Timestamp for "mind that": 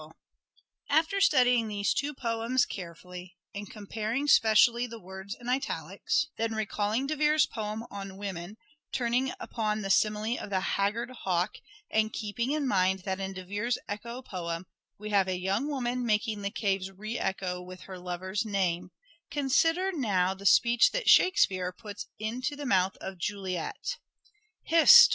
12.67-13.19